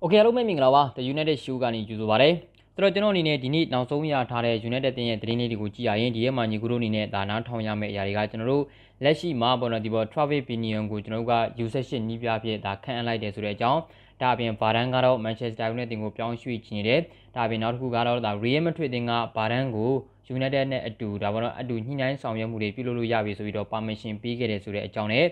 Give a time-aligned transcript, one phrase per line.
[0.00, 2.30] โอเคအားလုံးပဲမင်္ဂလာပါ The United Show ကနေကြိုဆိုပါရစေ
[2.74, 8.64] ဆိုတော့ကျွန်တော်အနေနဲ့ဒီနေ့နောက်ဆုံးရထားတဲ့ United တင်ရဲ့သတင်းလေးတွေကိုကြည့်ရရင်ဒီရဲ့မှာညီကူတို့အနေနဲ့ဒါနားထောင်ရမယ့်အရာတွေကကျွန်တော်တို့
[9.04, 13.80] လက်ရှိမှာပေါ့နော်ဒီပေါ် Travis Pinion ကိုကျွန်တော်တို့က U78 နီးပြဖြစ်ဒါခန့်အပ်လိုက်တယ်ဆိုတဲ့အကြောင်း
[14.20, 17.00] ဒါအပြင်ဗာဒန်ကတော့ Manchester United တင်ကိုပြောင်းရွှေ့ချင်နေတယ်
[17.34, 19.92] ဒါအပြင်နောက်တစ်ခုကတော့ဒါ Real Madrid တင်ကဗာဒန်ကို
[20.36, 25.26] United နဲ့အတူဒါပေါ့နော်အတူညှိနှိုင်းဆောင်ရွက်မှုတွေပြုလုပ်လို့ရပြီဆိုပြီးတော့ permission ပေးခဲ့တယ်ဆိုတဲ့အကြောင်းနဲ့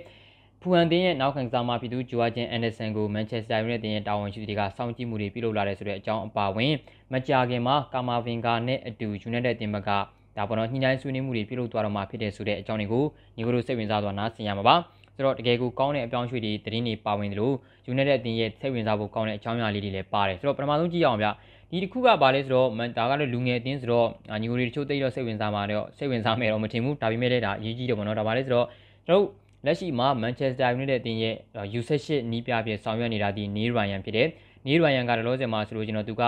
[0.61, 6.73] ဖူဟန်တင်းရဲ့နောက်ခံကစားမဖြစ်သူဂျိုအာဂျင်အန်ဒဆန်ကိုမန်ချက်စတာယူနိုက်တက်ရဲ့တာဝန်ရှိသူတွေကစောင့်ကြည့်မှုတွေပြုလုပ်လာတယ်ဆိုတဲ့အကြောင်းအပါအဝင်
[7.13, 9.89] မကြာခင်မှာကာမာဗင်ကာနဲ့အတူယူနိုက်တက်တင်ဘက်က
[10.37, 13.03] ဒါပေါ်တော့ညှိနှိုင်းဆွေးနွေးမှုတွေပြုလုပ်သွားတော့မှာဖြစ်တဲ့ဆိုတဲ့အကြောင်းတွေကို
[13.35, 14.75] ညီကိုတို့စိတ်ဝင်စားသွားနားဆင်ရမှာပါ
[15.15, 17.55] ဆိုတော့တကယ်ကိုကောင်းတဲ့အပြောင်းရွှေ့တွေသတင်းတွေပါဝင်တယ်လို့
[17.87, 21.27] ယူနိုက်တက်တင်ရဲ့စိတ်ဝင်စားဖို့ကောင်းတဲ့အကြောင်းအရာလေးတွေလည်းပါတယ်ဆိုတော့ပထမဆုံးကြည့်အောင်ဗျ
[21.71, 24.07] ဒီတစ်ခုကဘာလဲဆိုတော့ဒါကတော့လူငယ်အတင်းဆိုတော့
[24.41, 28.67] ညီကိုတွေတချို့သိတော့စိတ်ဝင်စားမှာတော့စိတ်ဝင်စားမယ်တော့မထင်ဘူးဒါပေမဲ့လည်းဒါအရေးကြီးတယ်ပေါ့နော်ဒါပါလဲဆိုတော့
[29.07, 31.35] ကျွန်တော်တို့ လက်ရှိမှာ Manchester United အသင်းရဲ့
[31.79, 34.27] U18 နီးပြပြဆောင်ရွက်နေတာဒီ Neil Ryan ဖြစ်တယ်။
[34.67, 36.23] Neil Ryan ကလောလောဆယ်မှာဆိုလို့ကျွန်တော်သူက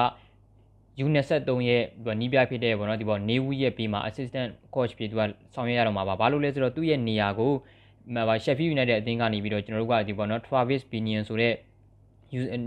[1.04, 1.84] U23 ရဲ့
[2.22, 5.22] နီးပြဖြစ်တဲ့ပေါ့နော်ဒီပေါ်နေဝူရဲ့ပြီးမှာ assistant coach ဖြစ်သူက
[5.54, 7.52] ဆောင်ရွက်ရတော့မှာပါ။ဘာလို့လဲဆိုတော့သူ့ရဲ့နေရာကို
[8.16, 11.54] ဟို Sheffield United အသင်းကနေပြီးတော့ကျွန်တော်တို့ကဒီပေါ်နော် Travis Pinion ဆိုတဲ့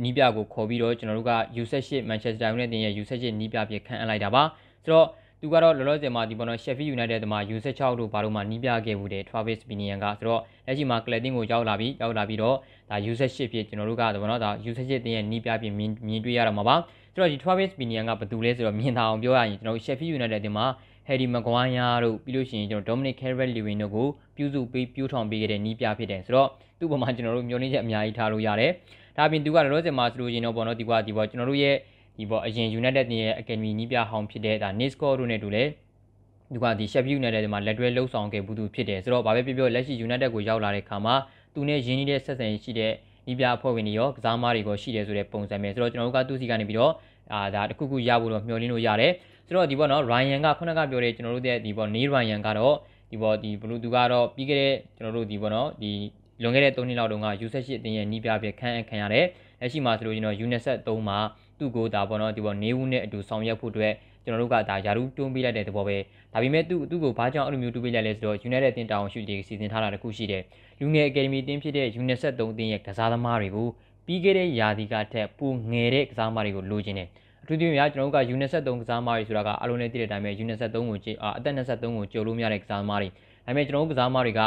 [0.04, 4.42] နီးပြကိုခေါ်ပြီးတော့ကျွန်တော်တို့က U18 Manchester United ရဲ့ U18 နီးပြဖြစ်ခန့်အပ်လိုက်တာပါ။
[4.84, 5.06] ဆိုတော့
[5.46, 12.56] သူကတော့လောလောဆယ်မှာဒီပေါ်တော့ Sheffield United တမှာ U16 တို့ဘာလို့မှနီးပြခဲ့ဘူးတဲ့ Travis Binian ကဆိုတော့လက်ရှိမှာ Clayton ကိုရောက်လာပြီးရောက်လာပြီးတော့
[12.90, 16.76] ဒါ U18 ဖြစ်ကျွန်တော်တို့ကတော့နော်ဒါ U18 တင်ရဲ့နီးပြပြင်မြင်တွေ့ရတော့မှာပါ
[17.14, 20.66] ဆိုတော့ဒီ Travis Binian ကဘယ်သူလဲဆိုတော့မြင်သာအောင်ပြောရရင်ကျွန်တော်တို့ Sheffield United တင်မှာ
[21.08, 28.72] Harry Maguire တို့ပြီးလို့ရှိရင်ကျွန်တော် Dominic Calvert-Lewin တို့ကိုပြုစုပေးပြိုးထောင်ပေးခဲ့တဲ့နီးပြဖြစ်တယ်ဆိုတော့သူ့ပေါ်မှာကျွန်တော်တို့မျှော်လင့်ချက်အများကြီးထားလို့ရတယ်
[29.16, 31.76] ဒါပြင်သူကလောလောဆယ်မှာဆိုလို့ရှိရင်တော့ပေါ့နော်ဒီကဒီပေါ်ကျွန်တော်တို့ရဲ့
[32.18, 35.64] ဒီပေါ်အရင် United ရဲ့ Academy နီးပြဟောင်းဖြစ်တဲ့ဒါ Nisco တို့နဲ့တူလဲ
[36.54, 41.14] သူကဒီ Sheffield United မှာလက်တွဲလှုပ်ဆောင်ခဲ့ဘူးသူဖြစ်တယ်ဆိုတော့ဘာပဲပြောပြောလက်ရှိ United ကိုရောက်လာတဲ့ခါမှာ
[41.54, 42.92] သူနဲ့ရင်းနှီးတဲ့ဆက်ဆံရေးရှိတဲ့
[43.30, 46.92] ဤပြအဖွဲ့ဝင်တွေရောကစားမားတွေကိုရှိတယ်ဆိုတဲ့ပုံစံပဲဆိုတော့ကျွန်တော်တို့ကသူ့စီကနေပြီးတော့
[47.32, 49.12] အာဒါတခုခုရဖို့တော့မျှော်လင့်လို့ရတယ်
[49.46, 52.74] ဆိုတော့ဒီပေါ့နော် Ryan ကခုနကပြောတဲ့ကျွန်တော်တို့ရဲ့ဒီပေါ့ Neil Ryan ကတော့
[53.10, 55.92] ဒီပေါ့ဒီဘလူးသူကတော့ပြီးခဲ့တဲ့ကျွန်တော်တို့ဒီပေါ့နော်ဒီ
[56.42, 59.26] လွန်ခဲ့တဲ့3နှစ်လောက်တုန်းက U18 အတင်းရဲ့နီးပြပြခန့်အပ်ခံရတယ်
[59.60, 61.18] လက်ရှိမှာဆိုလို့ကျွန်တော် UNICEF 3မှာ
[61.58, 63.92] သူ့ကိုဒါပေါ့နော်ဒီပေါ့နေဦးနဲ့အတူဆောင်ရွက်ဖို့အတွက်
[64.24, 65.96] ကျွန်တော်တို့ကဒါယာရုတွန်းပေးလိုက်တဲ့သဘောပဲ
[66.32, 70.42] ဒါပေမဲ့သူ့သူ့ကိုဘာကြောင့်အဲ့လိုမျိုးတွန်းပေးလိုက်လဲဆိုတော့ United အသင်းတောင်ရှိတွေစီစဉ်ထားတာတခုရှိတယ်
[70.80, 73.68] လူငယ်အကယ်ဒမီအသင်းဖြစ်တဲ့ UNICEF 3အသင်းရဲ့ကစားသမားတွေကို
[74.06, 77.08] ပြီးခဲ့တဲ့ယာဒီကထက်ပိုငယ်တဲ့ကစားသမားတွေကိုလိုချင်တယ်
[77.42, 80.96] အထူးသဖြင့်ကျွန်တော်တို့က UNICEF 3ကစားသမားတွေဆိုတာကအလုံးနဲ့တည်တဲ့အတိုင်းပဲ UNICEF 3ကို
[81.36, 83.14] အသက်23ကိုကြိုလို့မရတဲ့ကစားသမားတွေဒါ
[83.46, 84.40] ပေမဲ့ကျွန်တော်တို့ကစားသမားတွေက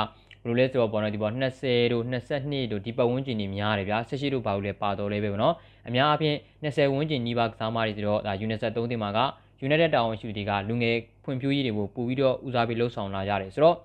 [0.44, 5.56] ဘယ်လိုလဲဆိုတော့ပေါ့နော်ဒီပေါ်20တို့22တို့ဒီပတ်ဝန်းကျင်တွေများတယ်ဗျာ18တို့ဘာလို့လဲပါတော်လဲပဲပေါ့နော်
[5.88, 9.20] အများအားဖြင့်20ဝန်းကျင်နီးပါးကစားသမားတွေဆိုတော့ဒါ UNICEF 3တင်မှာက
[9.66, 13.78] United တာဝန်ရှိသူတွေကလူငယ်ဖွံ့ဖြိုးရေးတွေကိုပို့ပြီးတော့ဦးစားပေးလှုပ်ဆောင်လာကြတယ်ဆိုတော့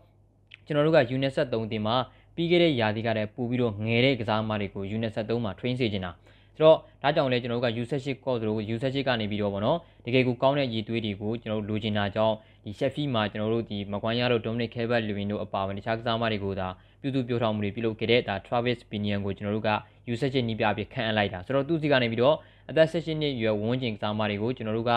[0.66, 1.96] ကျွန်တော်တို့က UNICEF 3တင်မှာ
[2.36, 6.12] ပြီးခဲ့တဲ့ရာသီကတည်းကပို့ပြီးတော့ငယ်တဲ့ကစားသမားတွေကို UNICEF 3မှာ train စေချင်တာ
[6.56, 16.68] ဆိုတော့ဒါကြောင့်လဲကျွန်တော်တို့က U78 course တို့ U78 ကနေပြီးတော့ဗောနော်တကယ်ကိုကောင်းတဲ့ရည်သွေးတွေကိုကျွန်တော်တို့လိုချင်တာကြောင့်ဒီ Sheffield မှာကျွန်တော်တို့ဒီမကွမ်းရတို့ Dominic Calvert-Lewin တို့အပါအဝင်တခြားကစားသမားတွေကိုဒါ
[17.00, 19.70] ပြုစုပြောထောင်မှုတွေပြုလုပ်ခဲ့တဲ့ဒါ Travis Pinion ကိုကျွန်တော်တို့က
[20.10, 22.36] U78 နီးပြအဖြစ်ခန့်အပ်လိုက်တာဆိုတော့သူစီကနေပြီးတော့
[22.70, 24.92] အသက်16နှစ်ရွယ်ဝန်းကျင်ကစားသမားတွေကိုကျွန်တော်တို့က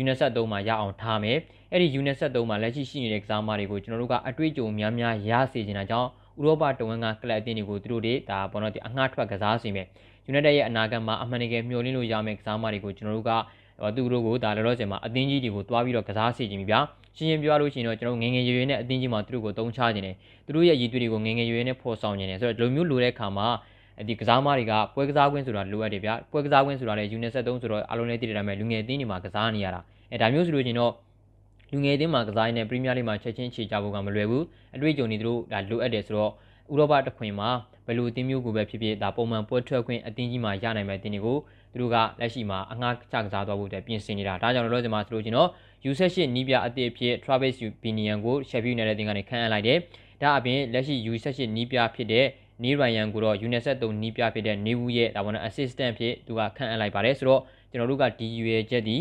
[0.00, 1.38] UNICEF 3မှာရအောင်ထားမယ်
[1.70, 6.08] အဲ့ဒီ UNICEF 3မှာလက်ရှိရှိနေတဲ့ကစားသမားတွေကိုကျွန်တော်တို့ကအတွေ့အကြုံများများရစေချင်တာကြောင့်
[6.40, 9.86] ဥရောပတဝန်ကကလပ်အသင်းတွေကိုသူတို့တွေဒါဘောနော်ဒီအငှားထွက်ကစားစီမယ်
[10.30, 13.30] United ရဲ့အနာဂတ်မှာအမှန်တကယ်မျှော်လင့်လို့ရမယ့်ကစားသမားတွေကိုကျွန်တော်တို့က
[13.96, 16.74] သူတို့ကိုဒါလောလောဆယ်မှာအသင်းကြီးတွေကိုတွားပြီးတော့ကစားစီခြင်းပြ
[17.16, 20.16] ရှင်းရှင်းပြောလို့ရှိရင်တော့ကျွန်တော်ငငယ်ရွယ်ရွယ်နဲ့အသင်းကြီးမှာသူတို့ကိုတုံးချခြင်းတယ်
[20.46, 23.48] သူတို့ရဲ့ရည်သွေးတွေကိုငငယ်ရွယ်ရွယ်နဲ့ဖော်ဆောင်ခြင်းတယ်ဆိုတော့ဒီလိုမျိုးလိုတဲ့အခါမှာ
[24.08, 29.80] ဒီကစားသမားတွေကပွဲကစားခွင့်ဆိုတာလိုအပ်တယ်ဗျာပွဲကစားခွင့်ဆိုတာလည်း UNICEF 3ဆိုတော့အလုံးလေးတည်တယ်ဒါပေမဲ့လူငယ်အသင်းတွေမှာကစားနေရတာ
[30.12, 30.92] အဲဒါမျိုးဆိုလို့ချင်းတော့
[31.72, 34.44] လူငယ်အသင်းမှာကစားနေတဲ့ပရီးမီးယားလိမှာချက်ချင်းခြေချဖို့ကမလွယ်ဘူး
[34.74, 36.30] အတွေ့အကြုံတွေသူတို့ဒါလိုအပ်တယ်ဆိုတော့
[36.72, 37.50] ဥရောပတခွင်မှာ
[37.86, 41.38] ဘယ်လိုအသင်းမျိုးကိုပဲဖြစ်ဖြစ်ဒါပုံမှန်ပွဲထွက်ခွင့်အသင်းကြီးမှာရနိုင်မယ့်အသင်းတွေကို
[41.72, 45.48] သူတို့ကလက်ရှိမှာအငှားချကစားသွားဖို့အတွက်ပြင်ဆင်နေတာဒါကြောင့်လို့ကျွန်မဆိုလို့ကျွန်တော်
[45.90, 49.78] U78 နီးပြအသစ်ဖြစ် Travis Binian ကို Sheffield United တင်ကနေခန့်အပ်လိုက်တယ်
[50.22, 52.26] ဒါအပြင်လက်ရှိ U78 နီးပြဖြစ်တဲ့
[52.62, 57.40] Neil Ryan ကိုတော့ UNICEF 3နီးပြဖြစ်တဲ့ Newu ရဲ့ဒါပေါ်နော် assistant ဖြစ်သူကခန့်အပ်လိုက်ပါတယ်ဆိုတော့
[57.70, 58.96] ကျွန်တော်တို့ကဒီရွယ်ချက်ဒီ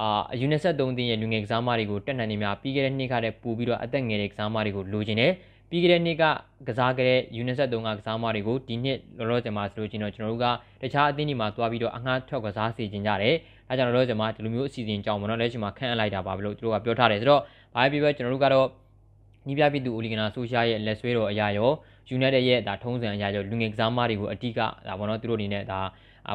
[0.00, 5.32] အာ UNICEF 3တင်းရဲ့လူငယ်ကစားမတွေကိုတက်နိုင်နေများပြီးခဲ့တဲ့နှစ်ကတည်းကပို့ပြီးတော့အသက်ငယ်တဲ့ကစားမတွေကိုလိုချင်တယ်
[5.70, 6.24] ပြီးခဲ့တဲ့နှစ်က
[6.68, 10.46] ကစားခဲ့တဲ့ UNICEF 3ကကစားမတွေကိုဒီနှစ်လောလောဆယ်မှာဆိုလို့ချင်းတော့ကျွန်တော်တို့က
[10.82, 13.34] တခြားအသင်းတွေမှာတွားပြီးတော့အငှားထွက်ကစားစီခြင်းကြတယ်။
[13.68, 17.42] အဲကြောင့်လောလောဆယ်မှာဒီလိုမျိုးအစီအစဉ်ကြောင်းပေါ့နော်လက်ရှိမှာခန့်အပ်လိုက်တာပါဘလို့သူတို့ကပြောထားတယ်ဆိုတော့
[17.74, 18.66] ဘာပဲပြောကျွန်တော်တို့ကတော့
[19.46, 21.70] ညီပြပြည်သူအိုလီဂနာဆိုရှာရဲ့လက်ဆွဲတော်အရာရော
[22.16, 25.80] United ရဲ့ဒါထုံးစံအရာရောလူငယ်ကစားမတွေကိုအတိကဒါပေါ့နော်သူတို့အနေနဲ့ဒါ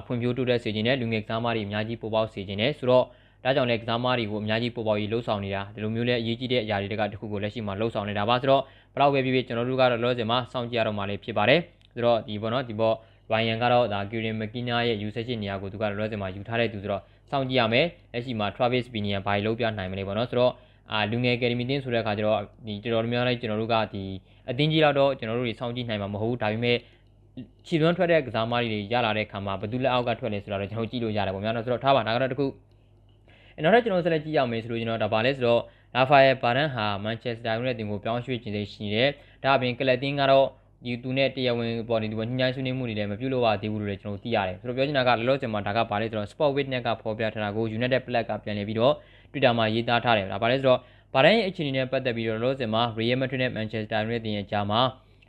[0.06, 3.06] ဖွံ့ဖြိုးတိုးတက်စေခြင်းနဲ့လူငယ်ကစားမတွေအများကြီးပေါ်ပေါက်စေခြင်းနဲ့ဆိုတော့
[3.44, 8.62] ဒါကြောင့်လည်းကစားသမားတွေကိုအများကြီးပေါ်ပေါက်ရေးလှုပ်ဆောင်နေတာဒီလိုမျိုးလည်းအရေးကြီးတဲ့အရာတွေကတခုကိုလက်ရှိမှာလှုပ်ဆောင်နေတာပါဆိုတော့
[8.94, 11.60] ဘလောက်ပဲဖြစ်ဖြစ်ကျွန်တော်တို့ကတော့လောဆယ်မှာစောင့်ကြည့်ရတော့မှလည်းဖြစ်ပါတယ်
[11.94, 12.96] ဆိုတော့ဒီပေါ့နော်ဒီပေါ့
[13.32, 20.52] ဘိုင်ယန်ကတော့ဒါကီရင်မကီနာရဲ့ U18 နေရာကိုသူကလောလောဆယ်မှာယူထားတဲ့သူဆိုတော့စောင့်ကြည့်ရမယ်လက်ရှိမှာ Travis Binian ဘာလို့ပြနိုင်မလဲပေါ့နော်ဆိုတော့
[20.92, 24.04] အာလူငယ် Academy တင်းဆိုတဲ့အခါကျတော့ဒီတော်တော်များများလေးကျွန်တော်တို့ကဒီ
[24.50, 26.78] အတင်းကြီးတော့ကျွန်တော်တို့တွေစောင့်ကြည့်နိုင်မှာမဟုတ်ဘူးဒါပေမဲ့
[27.68, 32.46] ခြေသွန်းထွက်တဲ့ကစားမတွေရလာတဲ့ခါမှာဘယ်သူလက်အောက်ကထွက်လဲဆိုတော့ကျွန်တော်ကြည့်လို့ရတယ်ပေါ့များတော့ဆိုတော့ထားပါနောက်တော့တစ်ခု
[33.62, 35.62] နောက်တော့ကျွန်တော်ဆက်လက်ကြည့်ရမယ်ဆိုလို့ကျွန်တော်ဒါပါလဲဆိုတော့
[35.96, 39.10] လာဖာယယ်ဘာရန်ဟာမန်ချက်စတာယူနိုက်တက်ကိုပြောင်းရွှေ့ခြင်းသိရှိနေတယ်
[39.44, 40.48] ဒါအပြင်ကလပ်တင်းကတော့
[40.86, 48.94] ဒီသူနဲ့တရားဝင်ပေါ်နေသူကညှိနှိုင်းဆွေးနွေးမှုတွေလည်းမပြုလုပ်ရသေးဘူးလို့လည်းကျွန်တော်သိရတယ်ဆိုတော့ပြောချင်တာကလောလောဆယ်မှာဒါကဘာလဲဆိုတော့ Sport Witness ကဖော်ပြထားတာကို United Black ကပြန်လည်ပြီးတော့
[49.32, 50.80] Twitter မှာရေးသားထားတယ်ဒါဘာလဲဆိုတော့
[51.14, 54.82] ဘာတိုင်းရဲ့အခြေအနေနဲ့ပတ်သက်ပြီးတော့လောလောဆယ်မှာ Real Madrid နဲ့ Manchester United ရဲ့ကြားမှာ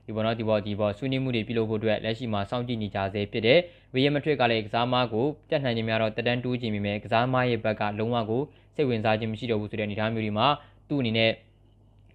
[0.06, 3.58] ဒီပေါ်တော့ဒီပေါ်ဒီပေါ်ဆွေးနွေးမှုတွေပြုလုပ်ဖို့အတွက်လက်ရှိမှာစောင့်ကြည့်နေကြဆဲဖြစ်တဲ့
[3.94, 8.42] Real Madrid ကလည်းကစားမကိုပြတ်နိုင်ခြင်းများတော့တက်တန်းတူးခြင်းမိမယ်ကစားမရဲ့ဘက်ကလုံးဝကို
[8.74, 10.46] စိတ်ဝင်စားခြင်းမရှိတော့ဘူးဆိုတဲ့အနေအထားမျိုးတွေမှာ
[10.88, 11.30] သူ့အနေနဲ့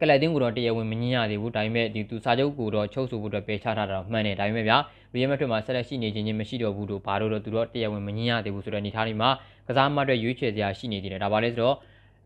[0.02, 4.78] ကလပ်တင်းကိုတော့တရားဝင်မငင်းရသေးဘူးဒါပေမဲ့ဒီသူစာချုပ်ကိုတော့ချုပ်ဆိုဖို့အတွက်ပယ်ချထားတာတော့မှန်တယ်ဒါပေမဲ့ဗျာ
[5.14, 9.30] Real Madrid မှာဆက်လက်ရှိနေခြင်းချင်းမရှိတော့ဘူးလို့ဘာလို့တော့သူတော့တရားဝင်မငင်းရသေးဘူးဆိုတဲ့အနေအထားတွေမှာ
[9.68, 11.76] ကစားမအတွက်ရွေးချယ်စရာရှိနေသေးတယ်ဒါပါလဲဆိုတော့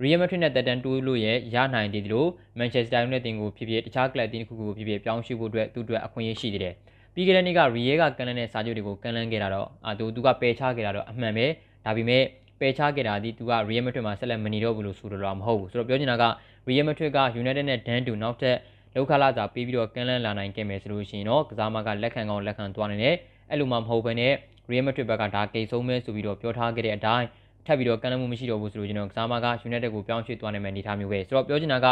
[0.03, 2.29] Real Madrid နဲ့တက်တန်တိုးလို့ရရနိုင်သေးတယ်လို့
[2.59, 6.73] Manchester United တင်ကိုဖြစ်ဖြစ်တခြားကလပ်တင်းတစ်ခုခုကိုဖြစ်ဖြစ်ပြောင်းရွှေ့ဖို့အတွက်သူ့အတွက်အခွင့်အရေးရှိသေးတယ်
[7.13, 11.45] ပြီးခဲ့တဲ့နေ့က Real ကကန်လန်းတဲ့စာချုပ်တွေကိုကန်လန်းခဲ့တာတော့အာသူသူကပယ်ချခဲ့တာတော့အမှန်ပဲ
[11.85, 12.23] ဒါပေမဲ့
[12.59, 16.25] ပယ်ချခဲ့တာဒီသူက Real Madrid မှာဆက်လက်မနေတော့ဘူးလို့ဆိုတော့မဟုတ်ဘူးဆိုတော့ပြောချင်တာက
[16.69, 18.57] Real Madrid က United နဲ့ Dan တူနောက်ထပ်
[18.95, 23.15] လောက်ခလာစာပေးပြီးတော့ကန်လန်းလာနိုင်ခဲ့မယ်ဆိုလို့ရှိရင်တော့ကစားမကလက်ခံကောင်းလက်ခံသွားနေတယ်
[23.49, 24.33] အဲ့လိုမှမဟုတ်ဘဲနဲ့
[24.69, 27.27] Real Madrid ဘက်ကဒါကိတ်ဆုံးမဲဆိုပြီးတော့ပြောထားခဲ့တဲ့အတိုင်း
[27.65, 31.87] ထပ်ပြီးတော့ကန့်လန့်မှုမရှိတော့ဘူးဆိုလို့ကျွန်တော်ကစားမက United ကိုပြောင်းရွှေ့သွားနိုင်မယ့်အနေအထားမျိုးပဲဆိုတော့ပြောချင်တာက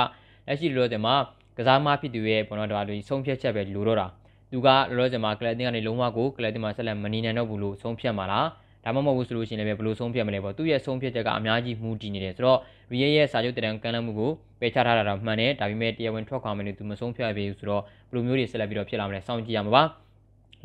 [0.48, 1.16] လက်ရှိလောလောဆယ်မှာ
[1.58, 4.08] ကစားမဖြစ်သူရဲ့ဘောနော်တော်လူဆုံးဖြတ်ချက်ပဲလိုတော့တာ
[4.52, 8.48] သူကလောလောဆယ်မှာကလပ်တင်ကနေလုံးဝကိုကလပ်တင်မှာဆက်လက်မနေနိုင်တော့ဘူးလို့ဆုံးဖြတ်မှာလား
[8.84, 12.60] ဒါမှမဟုတ်ဘူးဆိုလို့ရှိရင်လည်းဘယ်လိုဆုံးဖြတ်မလဲပေါ့သူ့ရဲ့ဆုံးဖြတ်ချက်ကအများကြီးမူတည်နေတယ်ဆိုတော့
[12.92, 17.82] Real ရဲ့စာချုပ်တရံကန့်လန့်မှုကိုပယ်ချထားတာတော့မှန်တယ်ဒါပေမဲ့တရားဝင်ထွက်ခွာမယ်လို့သူမဆုံးဖြတ်ပေးဘူးဆိုတော့
[18.12, 19.84] ဘယ်လိုမျိုးတွေဆက်လက်ပြီးတော့ဖြစ်လာမလဲစောင့်ကြည့်ရမှာပါ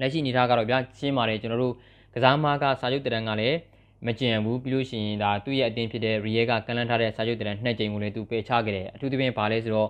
[0.01, 1.75] လက်ရှိအနေထားကတော့ဗျာရှင်းပါတယ်ကျွန်တော်တို့
[2.15, 3.57] ကစားမကစာချုပ်တရံကလည်း
[4.05, 9.89] မကျင်ဘူးပြီးလို့ရှိရင်ဒါသူ့ရဲ့အတင်းဖြစ်တဲ့ Real ကကန်လန်းထားတဲ့စာချုပ်တရံနှစ်ကြိမ်ကိုလည်းသူပယ်ချခဲ့တယ်အထူးသဖြင့်ဘာလဲဆိုတော့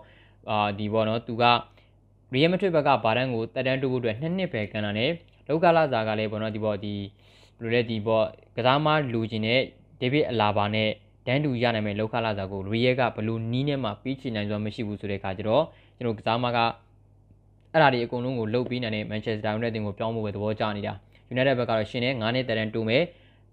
[0.50, 1.44] အာဒီဘောနော်သူက
[2.35, 5.11] Real Madrid ဘက်ကဘာတန်းကိုတက်တန်းတိုးဖို့အတွက်နှစ်နှစ်ပဲကန်လာတယ်
[5.49, 6.94] လောက်ကလာဇာကလည်းဘောနော်ဒီဘောဒီ
[7.61, 8.23] ဘယ်လိုလဲဒီဘော
[8.56, 9.61] ကစားမလူချင်းတဲ့
[10.00, 10.88] ဒေးဗစ်အလာဘာနဲ့
[11.26, 15.64] ဒန်တူရနိုင်မဲ့လောက်ကလာဇာကို Real ကဘလို့နီးနဲ့မှပြီးချင်နိုင်စွာမရှိဘူးဆိုတဲ့အခါကျတော့
[15.97, 16.59] ကျွန်တော်ကစားမက
[17.73, 20.93] အဲ့ဒါတွေအကုန်လုံးကိုလှုပ်ပြီးနိုင်တဲ့ Manchester United ကိုပြောင်းဖို့ပဲသဘောကျနေတာ
[21.32, 23.02] United ဘက်ကတော့ရှင်နဲ့9နှစ်တက်တန်းတိုးမယ်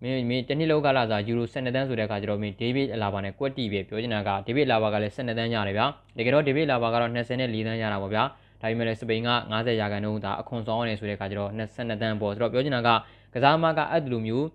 [0.03, 5.85] မင်းမင်းတနည်းလောက်ကလာစားယူရို12တန်းဆိုတဲ့အခါကျတော့မင်းဒေးဗစ်အလာဘာနဲ့ကွက်တီပဲပြောချင်တာကဒေးဗစ်အလာဘာကလည်း12တန်းရတယ်ဗျာ
[6.17, 8.23] တကယ်တော့ဒေးဗစ်အလာဘာကတော့24တန်းရတာပေါ့ဗျာ
[8.61, 12.89] ဒါပေမဲ့လည်းစပိန်က90ရာခိုင်နှုန်းဒါအခွန်ဆောင်ရတယ်ဆိုတဲ့အခါကျတော့22တန်းပေါ့ဆိုတော့ပြောချင်တာက
[13.33, 14.45] ကစားမကအဲ့ဒီလိုမျိုး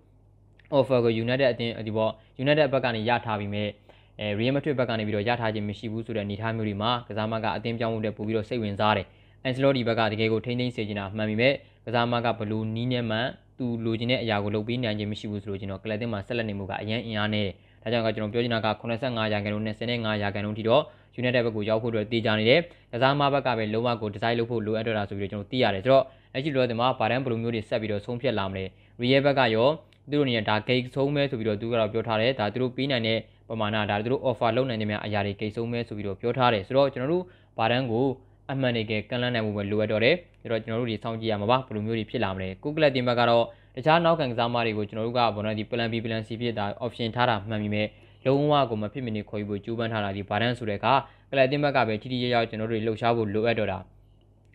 [0.77, 2.11] offer ကို United အတင်းဒီပေါ့
[2.43, 3.69] United ဘက်ကနေရထားပြီးမဲ့
[4.19, 9.05] အဲ Real Madrid ဘက်ကနေပြီးတော့ရထားခြင်းမရှိဘူးဆိုတဲ့အနေအထားမျိုးတွေမှာကစားမကအတင်းပြောင်းမှုတဲ့ပို့ပြီးတော့စိတ်ဝင်စားတယ်။
[9.47, 11.53] Ancelotti ဘက်ကတကယ်ကိုထိန်းသိမ်းစေချင်တာမှန်ပြီမဲ့
[11.85, 13.19] ကစားမကဘလူးနီးနဲ့မှ
[13.59, 17.53] သူလိုချင်တဲ့အရာကိုလုပ်ပေးနိုင်ခြင်းမရှိဘူးဆိုလို့ကျွန်တော်ကလပ်တင်မှာဆက်လက်နေမှုကအရင်အင်အားနေတယ်။
[17.83, 20.83] ဒါကြောင့်ကကျွန်တော်ပြောချင်တာက85ရာခိုင်နှုန်းနဲ့15ရာခိုင်နှုန်းထိတော့
[21.19, 22.59] United ဘက်ကိုရောက်ဖို့အတွက်တည်ကြနေတယ်။
[22.91, 26.03] ကစားမဘက်ကပဲလုံးဝကိုဒီဇိုင်းလုပ်ဖို့လိုအပ်တော့တာဆိုပြီးတော့ကျွန်တော်သိရတယ်။ဆိုတော့
[26.33, 28.65] အဲ့ဒီလိုတဲ့မှာဗာဒန်ဘလူးမျိုးတွေဆက်ပြီးတော့ဆုံးဖြတ်လာမလဲ။
[29.01, 29.67] Real ဘက်ကရော
[30.09, 33.19] သူတို့အနေနဲ့ဒါဂိတ်ဆုံးမဲဆိုပြီးတော့သူကတော့ပြောထားတယ်။ဒါသူတို့ပေးနိုင်တဲ့
[33.49, 37.23] ပမာဏဒါသူတို့ offer လုပ်နိုင်တဲ့များအရာတွေဂိတ်ဆုံးမဲဆိုပြီးတော့ပြောထားတယ်။ဆိုတော့ကျွန်တော်တို့
[37.57, 38.05] ဗာဒန်ကို
[38.51, 47.87] အမှန်တကယ်ကန်လန်းနိုင်မှုပဲလိုအပ်တော့တယ်။ဒါတော့ကျွန်တော်တို့ဒီစောင့်ကြည့်ရမှာပါဘယ်လိုမျိုးတွေဖြစ်လာမလဲ။ကုကလပ်တင်ဘက်ကတော့တခြားနောက်ခံကစားမတွေကိုကျွန်တော်တို့ကဘောနော်ဒီ plan B plan C ဖြစ်တာ option ထားတာမှန်ပြီမဲ့
[48.25, 50.93] လုံးဝကိုမဖြစ်မနေခေါ်ယူဖို့ကြိုးပမ်းထားတာဒီဗာဒန်ဆိုတဲ့အခါ
[51.31, 53.79] ကလပ်တင်ဘက်ကပဲထိထိရရောက်ကျွန်တော်တို့လှုပ်ရှားဖို့လိုအပ်တော့တာ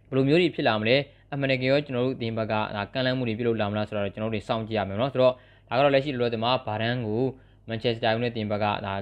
[0.08, 0.96] ဘယ်လိုမျိုးတွေဖြစ်လာမလဲ
[1.32, 2.54] အမှန်တကယ်ရောကျွန်တော်တို့အသင်းဘက်က
[2.92, 5.32] ကန်လန်းမှုတွေပြုလုပ်လာမလားဆိုတော့ကျွန်တော်တို့စောင့်ကြည့်ရမယ်နော်ဆိုတော့
[5.68, 7.22] ဒါကတော့လက်ရှိလောလောဆယ်မှာဗာဒန်ကို
[7.68, 8.94] မန်ချက်စတာယူနိုက်တက်ဘက်ကဒါ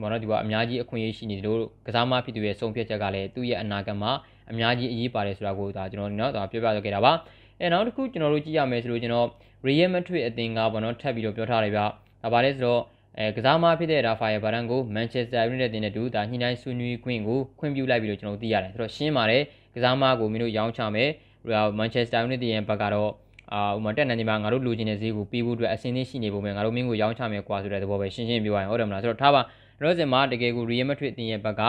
[0.00, 4.12] မော်နော်ဒီကအများကြီးအခွင့်အရေးရှိနေတယ်လို့ကစားမဖြစ်သူရဲ့ဆုံးဖြတ်ချက်ကလည်းသူ့ရဲ့အနာဂတ်မှာ
[4.50, 7.12] အများကြီးအရေးပါတယ်ဆိုတာကိုဒါကျွန်တော်နော်ဒါပြောပြခဲ့တာပါ
[7.60, 9.28] အဲနောက်တစ်ခုကျွန်တော်တို့ကြည့်ရမယ်ဆိုလို့ကျွန်တော်
[9.66, 11.80] Real Madrid အသင်းကဘောနော်ထပ်ပြီးတော့ပြောထားတယ်ဗျ
[12.22, 12.82] ဒါပါလဲဆိုတော့
[13.18, 19.42] အဲကစားမဖြစ်တဲ့ရာဖာယယ်ဘာရန်ကိုမန်ချက်စတာယူနိုက်တက်တင်တဲ့တူဒါညှိနှိုင်းဆွေးနွေးခွင့်ကိုခွင့်ပြုလိုက်ပြီးတော့ကျွန်တော်သိရတယ်ဆိုတော့ရှင်းပါတယ်
[19.74, 21.10] ကစားမကိုမင်းတို့ရောင်းချမယ်
[21.78, 23.10] မန်ချက်စတာယူနိုက်တက်ရဲ့ဘက်ကတော့
[23.52, 29.40] အာဥမာတက်နေနေမှာငါတို့လိုချင်တဲ့ဈေးကိုပေးဖို့အတွက်အစင်းသင်းရှိနေပုံပဲငါတို့မင်းကိုရောင်းချမယ်ကွာဆိုတဲ့သဘောပဲရှင်းရှင်းပြောရရင်ဟုတ်တယ်မလားဆိုတော့ထားပါ
[29.82, 31.62] လောစင်မှာတကယ်ကို Real Madrid တင်ရဲ့ဘက်က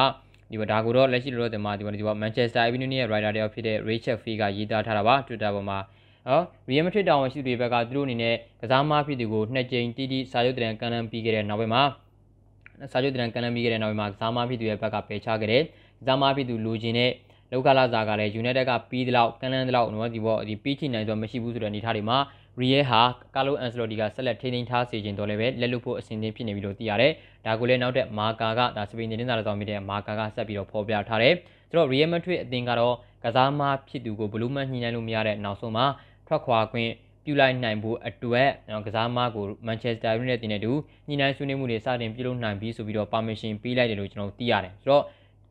[0.51, 5.79] ဒီဒါကိုတော့လက်ရှိလောစင်မှာဒီဒီမှာ Manchester Evening ရဲ့ writer တယောက်ဖြစ်တဲ့ Rachel Fee ကရေးသားထားတာပါ Twitter ပေါ်မှာ
[6.27, 11.83] နော် Real Madrid တာဝန်ရှိသူတွေဘက်ကသူတို့အနေနဲ့ကစားမဖြစ်သူကိုနှစ်ကြိမ်တီးတီးစာချုပ်တရံကန်လန်းပြီးခဲ့တဲ့နောက်ပိုင်းမှာ
[12.91, 15.63] စာချုပ်တရံကန်လန်းပြီးခဲ့တဲ့နောက်ပိုင်းမှာကစားမဖြစ်သူရဲ့ဘက်ကပယ်ချခဲ့တယ်
[15.99, 17.11] ကစားမဖြစ်သူလူချင်းတဲ့
[17.51, 22.17] လောက်ကလာစာကလည်း United ကပြီးတဲ့လောက်ကန်လန်းတဲ့လောက်နော်ဒီဘောဒီပြီးချင်နိုင်ဆိုမရှိဘူးဆိုတဲ့အနေအထားတွေမှာ
[22.61, 23.01] Real ဟာ
[23.35, 27.11] ကာလိုအန်ဆလိုတီကဆက်လက်ထိန်းသိမ်းထားစေခြင်းတော့လည်းပဲလက်လွတ်ဖို့အဆင်သင့်ဖြစ်နေပြီလို့သိရတယ်။
[27.45, 31.33] ဒါကိုလည်းနောက်တဲ့မာကာကဒါစပိန်သတင်းစာတော်မြစ်တဲ့မာကာကဆက်ပြီးတော့ဖော်ပြထားတယ်။
[31.69, 35.85] ဆိုတော့ Real Madrid အသင်းကတော့ကစားမဖြစ်သူကိုဘလူးမန်ညှိနှိုင်းလို့မရတဲ့နောက်ဆုံးမှာ
[36.27, 36.89] ထွက်ခွာခွင့်
[37.25, 38.49] ပြုလိုက်နိုင်ဖို့အတွက်
[38.85, 40.71] ကစားမကိုမန်ချက်စတာယူနိုက်တက်နဲ့တူ
[41.07, 45.03] ညှိနှိုင်းဆွေးနွေးမှုတွေစတင်ပြုလုပ်နိုင်ပြီးဆိုပြီးတော့ permission ပေးလိုက်တယ်လို့ကျွန်တော်သိရတယ်ဆိုတော့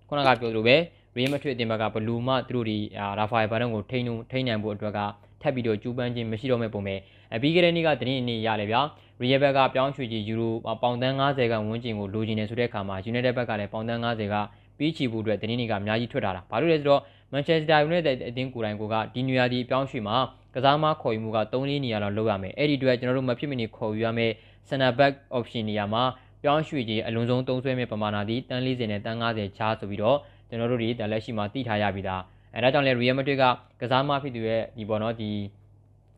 [0.09, 0.77] ခုနကပြောသလိုပဲ
[1.17, 6.95] Real Madrid အသင်းဘက်ကဘလူးမှသူတို့ဒီရာဖာယယ်ဘာဒန်ကိုထိန်းထိန်းနိုင်ဖို့အတွက်ကထ ပ်ပြီးတော့ကျူးပန်းခြင်းမရှိတော့မဲ့ပုံပဲ
[7.35, 8.81] အပြီးကလေးနေ့ကတင်းအနေရလေဗျာ
[9.23, 14.37] Real ဘက်ကပြောင်းရွှေ့ကြီးယူရိုပေါင်တန်း90ကဝန်းကျင်ကိုလိုချင်နေဆိုတဲ့အခါမှာ United ဘက်ကလည်းပေါင်တန်း90က
[14.79, 17.01] ပြီးချီဖို့အတွက်တင်းနေကအများကြီးထွက်လာတာဘာလို့လဲဆိုတော့
[17.33, 18.83] Manchester United အသင်းကိုယ်တိုင်က
[19.15, 20.17] ဒီနွေရာသီအပြောင်းရွှေ့မှာ
[20.55, 24.33] ကစားမခေါ်ယူမှုက3လေးနေရာလောက်လုပ်ရမယ်အဲ့ဒီအတွက်ကျွန်တော်တို့မဖြစ်မနေခေါ်ယူရမယ်
[24.69, 26.03] center back option နေရာမှာ
[26.43, 32.23] ပြောင်းရွှေ့ကြီးအလုံးစုံသုံးဆွဲမဲ့ပမာဏသည်တန်း40နဲ့တန်း90ချားဆိုပြီးတော့ကျွန်တော်တို့ဒီလက်ရှိမှာသိထားရပြီသား
[32.57, 33.45] အဲဒါကြောင့်လဲ Real Madrid က
[33.81, 35.31] ကစားမဖြစ်သူရဲ့ဒီပေါ့နော်ဒီ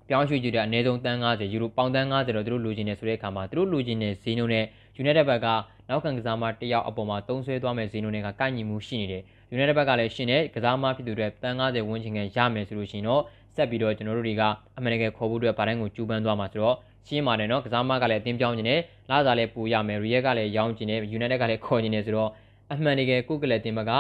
[0.08, 4.64] ပြောင်းရွှေ့ကြည့်တဲ့အနည်းဆုံးတန်း90ယူရိုပေါင်တန်း90တော့သူတို့လိုချင်နေဆိုတဲ့အခါမှာသူတို့လိုချင်တဲ့ဈေးနှုန်းနဲ့
[5.02, 5.46] United ဘက်က
[5.88, 9.22] နောက်ခံကစားမတယောက်အပေါ်မှာသုံးဆွဲသွားမဲ့ဈေးနှုန်းတွေကကိုက်ညီမှုရှိနေတယ်
[9.54, 13.22] United ဘက်ကလည်းရှင်တဲ့ကစားမဖြစ်သူတွေတန်း90ဝန်းကျင်ကရမယ်ဆိုလို့ရှိရင်တော့
[13.56, 14.42] ဆက်ပြီးတော့ကျွန်တော်တို့တွေက
[14.76, 16.76] အမှန်တကယ်ခေါ်ဖို့အတွက်ဗာတိုင်းကိုကျူးပန်းသွားမှာဆိုတော့
[17.06, 18.80] ရှင်းပါတယ်နော်ကစားမကလည်းအတင်းပြောင်းနေတယ်
[19.10, 22.30] လာစားလည်းပူရမယ်ရီယက်ကလည်းရောင်းကျင်တယ် United ကလည်းခေါ်နေတယ်ဆိုတော့
[22.72, 23.90] အမှန်တကယ်ကုကလည်းတင်ဘက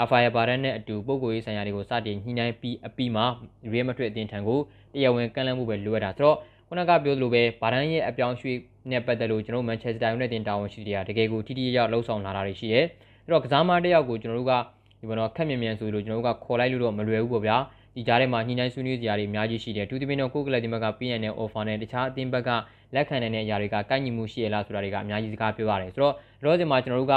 [0.00, 3.24] အာဖာယာဘာရန်နဲ့အတူပုံကိုရေးဆိုင်ရာတွေကိုစတင်ညှိနှိုင်းပြီးအပြီးမှာ
[3.72, 4.60] ရီယက်မထရစ်အတင်းထံကို
[4.94, 6.36] တရားဝင်ကန့်လန့်မှုပဲလိုအပ်တာဆိုတော့
[6.68, 8.56] ခုနကပြောသလိုပဲဘာရန်ရဲ့အပြောင်းရွှေ့
[8.90, 12.84] နဲ့ပတ်သက်လို့ကျွန်တော်မန်ချက်စတာယူနိုက်တက်တာဝန်ရှိတွေကတကယ်ကိုထိထိရောက်လှုပ်ဆောင်လာတာတွေရှိတယ်
[13.24, 14.52] အဲ့တော့ကစားမတစ်ယောက်ကိုကျွန်တော်တို့က
[15.00, 17.56] ဒီဘောတော့ခက်မြန်မြန်ဆိုလို့ကျွန်တော်တို့ကခေါ်လိုက်လို့တော့မလွယ်ဘူးပေါ့ဗျာ
[17.94, 22.50] ဒီကြားထဲမှာညှိနှိုင်းဆွေးနွေးစရာတွေအများကြီးရှိတယ်တူတီမင်းတော့ကိုကလပ်ဒီဘက်က PN နဲ့ offer နဲ့တခြားအသင်းဘက်က
[22.94, 27.14] လက်ခံနိုင်တဲ့အရာတွေကကိုက်ညီမှုရှိရလားဆိုတာတွေကအများကြီးစကားပြောရတယ်ဆိုတော့ရောစင်မှာကျွန်တော်တို့က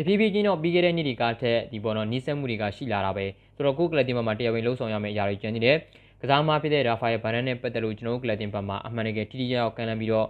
[0.00, 3.26] တဖြည်းဖြည်းချင်းတော့ပြီးခဲ့တဲ့နှစ်တွေကထက်ဒီပေါ်တော့နီးစပ်မှုတွေကရှိလာတာပဲ
[3.56, 5.76] ဆိုတော့ကိုကလပ်တင်ဘက်မှာတရားဝင်လှုပ်ဆောင်ရမယ့်အရာတွေကျန်နေတယ်
[6.22, 10.26] ကစားမဖြစ်တဲ့ရာဖာယယ်ဘာနန်နဲ့ပတ်သက်လို့ကျွန်တော်တို့ကလပ်တင်ဘက်မှာအမှန်တကယ်တိတိကျကျကန်လန်ပြီးတော့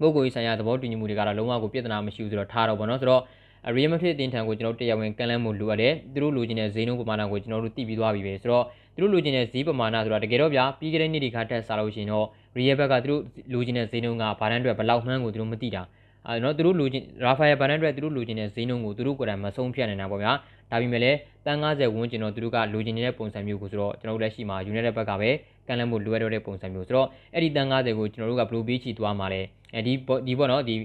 [0.00, 3.22] ပုဂ္ဂိုလ်ရေးဆိုင်ရာသဘောတူညီမှုတွေကတော့လုံးဝကိုပြဿနာမရှိဘူးဆိုတော့ထားတော့ဗောနော်ဆိုတော့
[3.66, 12.26] အရီယမဖြစ်အတင်းထံကိုကျွန်တော်တရားဝင်ကန်လန်းမှုလိုအပ်တယ်သူတို့လိုချင်တဲ့ဈေးနှုန်းပမာဏကိုကျွန်တော်တို့သိပြီးသွားပြီပဲဆိုတော့သူတို့လိုချင်တဲ့ဈေးပမာဏဆိုတာတကယ်တော့ဗျာပြီးခဲ့တဲ့နှစ်ဒီခါတက်စားလို့ရှိရင်တော့
[12.58, 13.22] ရီယဘက်ကသူတို့
[13.52, 15.82] လိုချင်တဲ့ဈေးနှုန်းကဘာတန်းအတွက်ဘယ်လောက်မှန်းကိုသူတို့မသိတာ
[16.28, 20.32] အဲတော့သူတို့လိုချင်ရာဖာယယ်ဘာတန်းအတွက်သူတို့လိုချင်တဲ့ဈေးနှုန်းကိုသူတို့ကိုယ်တိုင်မဆုံးဖြတ်နိုင်တာပေါ့ဗျာ
[20.70, 25.30] ဒါပေမဲ့လည်းတန်90ဝန်းကျင်တော့သူတို့ကလိုချင်နေတဲ့ပုံစံမျိုးကိုဆိုတော့ကျွန်တော်တို့လက်ရှိမှာ United ဘက်ကပဲ
[25.66, 29.40] ကန်လန်းမှုလိုအပ်တော့တဲ့ပုံစံမျိုးဆိုတော့အဲ့ဒီတန်90ကိုကျွန်တော်တို့ကဘယ်လိုပေးချီသွားမှာလဲ
[29.74, 29.92] အဲဒီ
[30.26, 30.76] ဒီပေါ့နော်ဒီ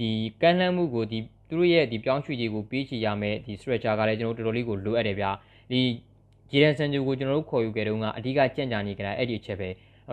[0.00, 0.10] ဒီ
[0.42, 1.18] ကန်လန်းမှုကိုဒီ
[1.48, 5.30] သူတို့ရဲ့ဒီပြောင်းရွှေ့ကြီးကိုပေးချီရမယ်ဒီ stretcher ကလည်းကျွန်တော်တို့တော်တော်လေးကိုလိုအပ်တယ်ဗျာ
[5.70, 5.80] ဒီ
[6.50, 9.68] ဂျီရန်ဆန်ဂျူကိုကျွန်တော်တို့ခေါ်ယူခဲ့တုန်းကအဓိကကြံ့ကြာနေကြတာအဲ့ဒီအချက်ပဲ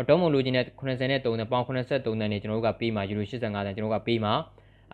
[0.09, 4.33] တော့မလိုချင်တဲ့83နဲ့ပေါင်83တန်းနဲ့ကျွန်တော်တို့ကပေးမှာယူရို85တန်းကျွန်တော်တို့ကပေးမှာ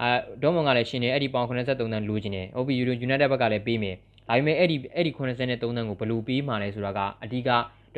[0.02, 0.10] အဲ
[0.42, 3.96] တော့မွန်ကလည်းရှင်နေအဲ့ဒီပေါင်83တန်းလိုချင်တယ်ဟုတ်ပြီယူရို United ဘက်ကလည်းပေးမယ်
[4.28, 7.50] ဒါပေမဲ့အဲ့ဒီအဲ့ဒီ83တန်းကိုဘယ်လိုပေးမှာလဲဆိုတာကအဓိက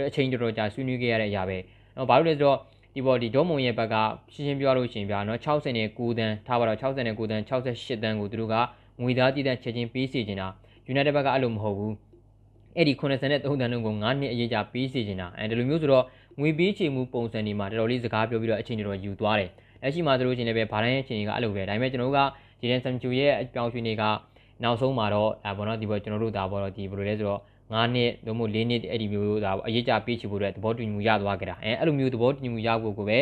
[0.09, 1.57] အချိန်တော်တော်ကြာဆွေးနွေးခဲ့ရတဲ့အရာပဲ။
[2.09, 2.57] ဘာလို့လဲဆိုတော့
[2.95, 3.95] ဒီပေါ်ဒီဒေါမုံရဲ့ဘက်က
[4.33, 8.55] ရှင်းရှင်းပြောလို့ရှိရင်ဗျာနော်60နဲ့9တန်းထားပါတော့60နဲ့9တန်း68တန်းကိုသူတို့က
[9.01, 10.47] ငွေသားတည်တဲ့ချက်ချင်းပေးစီနေတာ
[10.91, 11.93] United ဘက်ကအဲ့လိုမဟုတ်ဘူး
[12.77, 13.21] အဲ့ဒီ83
[13.61, 16.05] တန်းလုံးကို9နှစ်အရေးကြာပေးစီနေတာအဲဒီလိုမျိုးဆိုတော့
[16.39, 19.49] ငွေပေးချေမှုပုံစံတွေမှာတော်တော်လေးစကားပြောပြီးတော့အချိန်တော်ယူသွားတယ်
[19.81, 22.19] လက်ရှိမှာသူတို့ချင်းလည်းပဲဗာတိုင်းရဲ့အချိန်တွေကအဲ့လိုပဲဒါပေမဲ့ကျွန်တော်တို့က
[22.59, 24.03] ဂျီဒန်ဆမ်ချူရဲ့အပြောင်းရွှေ့တွေက
[24.63, 33.17] နောက်ဆုံးမှာတော့အဲဘောနော်ဒီပေါ်ကျွန်တော်တို့ဒါပေါ်တော့ဒီဘယ်လိုလဲဆိုတော့9နှစ်သို့မဟုတ်4နှစ်အဲ့ဒီမျိုးဒါအရေးကြပေးချဖို့အတွက်သဘောတူညီမှုရသွားကြတာအဲအဲ့လိုမျိုးသဘောတူညီမှုရဖို့ကိုပဲ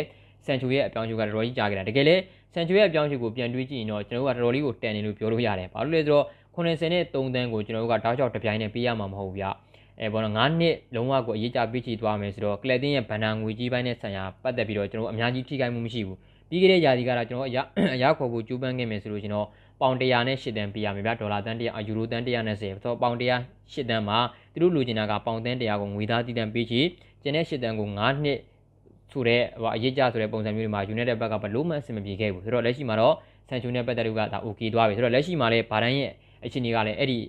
[0.46, 2.16] ဆန်ချူရဲ့အပြောင်းအလဲကတော်တော်ကြီးကြာခဲ့တာတကယ်လေ
[2.54, 6.26] ဆန်ချူရဲ့အပြောင်းအလဲကိုပြန်တွေးကြည့်ရင်တော့ကျွန်တော်တို့ကတော်တော်လေးကိုတန်နေလို့ပြောလို့ရတယ်ဘာလို့လဲဆိုတော့
[6.56, 9.46] 90နဲ့3တန်းကိုကျွန်တော်တို့ကတောက်ချောက်တစ်ပြိုင်နဲ့ပေးရမှာမဟုတ်ဘူးဗျ
[10.02, 16.18] အဲဘောနော်9နှစ်လုံးဝကိုအရေးကြပေးချသွားမယ်ဆိုတော့ကလပ်တင်းရဲ့ဗန်နာငွေကြီးပိုင်းနဲ့ဆန်ရပတ်သက်ပြီးတော့ကျွန်တော်အများကြီးထိခိုက်မှုမရှိဘူး
[16.50, 17.62] ပြီးခဲ့တဲ့ယာဒီကတော့ကျွန်တော်အရာ
[17.96, 19.48] အရာခေါ်ဖို့ကြိုးပမ်းခဲ့မယ်ဆိုလို့ကျွန်တော်
[19.82, 23.24] ပေါင်100နဲ့8တန်းပေးရမယ်ဗျဒေါ်လာတန်း100ယူရိုတန်း190ဆိုတော့ပေါင်100
[23.74, 24.18] 8တန်းမှာ
[24.54, 26.82] သူတို့လိုချင်တာကပေါင်တန်း100ကိုငွေသားတည်တန်းပေးချီ
[27.22, 28.40] ကျန်တဲ့8တန်းကို9နှစ်
[29.12, 33.16] ဆိုတဲ့ဟိုအရေးကြဆိုတဲ့ပုံစံမျိုးတွေမှာ United ဘက်ကဘလို့မှအဆင်မပြေခဲ့ဘူးဆိုတော့လက်ရှိမှာတော့
[33.50, 36.12] Sancho နဲ့ပတ်သက်လို့ကဒါ okay သွားပြီဆိုတော့လက်ရှိမှာလည်းဗာဒန်ရဲ့
[36.46, 37.20] အခြေအနေကလည်းအဲ့ဒီ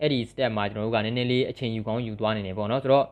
[0.00, 3.06] အဲ့ဒီ step မှာကျွန်တော်တို့ကနည်းနည်းလေးအချိန်ယူကောင်းယူသွားနေတယ်ပေါ့နော်ဆိုတော့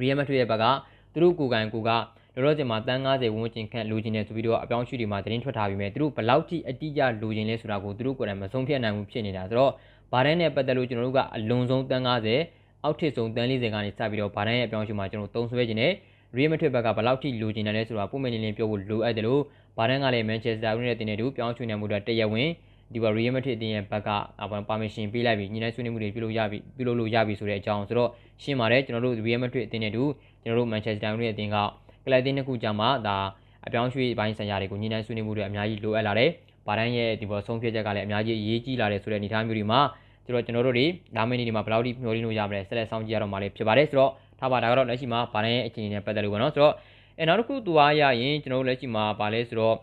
[0.00, 0.64] Real Madrid ရဲ့ဘက်က
[1.12, 9.72] သူတို့ကိုယ်ကန်ကိုကလောလောဆယ်မှာတန်း90ဝန်းကျင်ခန့်လိုချင်တယ်ဆိုပြီးတော့အပြောင်းအရွှေ့တွေမှာသတင်းထွက်ထားပြီးမြဲသူတို့ဘလောက်ထိအတိအကျလိုချင်လဲဆိုတာကိုသူတို့ကိုယ်တိုင်မဆုံးဖြတ်နိုင်ဘူးဖြစ်နေတာဆိုတော့
[10.12, 12.04] ဗာဒန်နဲ့ပတ်သက်လို့ကျွန်တော်တို့ကအလွန်ဆုံးတန်း
[12.44, 15.92] 90အောက်ထစ်ဆုံးတန်း40ကနေစပြီးတော့ဗာဒန်ရဲ့အပြောင်းအရွှေ့မှာကျွန်တော်သုံးဆွဲခြင်းနဲ့
[16.36, 19.42] Real Madrid ဘက်ကဘလောက်ထိလိုချင်တယ်လဲဆိုတာပုံမှန်လင်းလင်းပြောဖို့လိုအပ်တယ်လို့
[19.78, 22.48] ဗာဒန်ကလည်း Manchester United တင်တဲ့တူပြောင်းရွှေ့နေမှုတွေတရားဝင်
[22.92, 24.08] ဒီပါ Real Madrid တင်ရဲ့ဘက်က
[24.68, 28.10] ပါမရှင်ပေးလိုက်ပြီးညီနိုင်ဆွေးနွေးမှုတွေပြုလုပ်ရပြီပြုလုပ်လို့ရပြီဆိုတဲ့အကြောင်းဆိုတော့
[28.42, 30.04] ရှင်းပါတယ်ကျွန်တော်တို့ Real Madrid တင်တဲ့တူ
[30.42, 31.56] ကျွန်တော်တို့ Manchester United တင်က
[32.04, 33.18] ကလပ်တင်းတစ်ခုကြာမှဒါ
[33.66, 36.30] အပြောင်းရွှေ့ပိုင်းဆိုင်ရာတွေကိုညှိနှိုင်းဆွေးနွေးမှုတွေအများကြီးလိုအပ်လာတယ်။
[36.66, 39.80] ဗာဒန်ရဲ့ဒီပေါ်ဆုံးဖြတ်ချက်ကလည်းအများကြီးအရေးကြီးလာတယ်ဆိုတဲ့အနေအထားမျိုးတွေမှာ
[40.26, 40.86] ကျွန်တော်ကျွန်တော်တို့တွေ
[41.16, 46.74] လာမယ့်နေ့ဒီမှာဘယ်လောက်ထိမျှော်လင့်လို့ရမလဲဆက်လက်ဆောင်ကြည့်ရတော့မှာလည်းဖြစ်ပါတယ်ဆိုတော့ထားပါဒါကတော့လက်ရှိမှာဗာဒန်ရဲ့အခြေအနေနဲ့ပတ်သက်လို့ပေါ့နော်ဆိုတော့
[47.18, 49.76] အဲနောက်တစ်ခုသူအားရရင်ကျွန်တော်တို့လက်ရှိမှာဗာလဲဆိုတော့